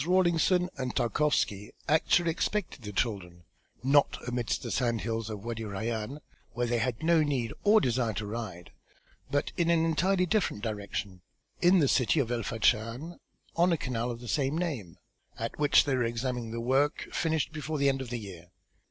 Rawlinson 0.03 0.67
and 0.77 0.95
Tarkowski 0.95 1.73
actually 1.87 2.31
expected 2.31 2.81
the 2.81 2.91
children, 2.91 3.43
not 3.83 4.17
amidst 4.27 4.63
the 4.63 4.71
sand 4.71 5.01
hills 5.01 5.29
of 5.29 5.41
Wâdi 5.41 5.57
Rayân, 5.59 6.21
where 6.53 6.65
they 6.65 6.79
had 6.79 7.03
no 7.03 7.21
need 7.21 7.53
or 7.63 7.79
desire 7.79 8.13
to 8.13 8.25
ride, 8.25 8.71
but 9.29 9.51
in 9.57 9.69
an 9.69 9.85
entirely 9.85 10.25
different 10.25 10.63
direction, 10.63 11.21
in 11.61 11.77
the 11.77 11.87
city 11.87 12.19
of 12.19 12.31
El 12.31 12.41
Fachn 12.41 13.19
on 13.55 13.71
a 13.71 13.77
canal 13.77 14.09
of 14.09 14.21
the 14.21 14.27
same 14.27 14.57
name 14.57 14.97
at 15.37 15.59
which 15.59 15.85
they 15.85 15.93
were 15.93 16.01
examining 16.03 16.49
the 16.49 16.59
work 16.61 17.09
finished 17.11 17.53
before 17.53 17.77
the 17.77 17.87
end 17.87 18.01
of 18.01 18.09
the 18.09 18.17
year. 18.17 18.47